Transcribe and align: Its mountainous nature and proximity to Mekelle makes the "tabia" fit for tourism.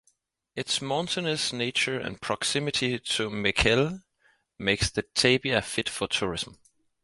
Its 0.55 0.81
mountainous 0.81 1.53
nature 1.53 1.99
and 1.99 2.19
proximity 2.19 2.97
to 2.97 3.29
Mekelle 3.29 4.01
makes 4.57 4.89
the 4.89 5.03
"tabia" 5.03 5.61
fit 5.61 5.87
for 5.89 6.07
tourism. 6.07 6.57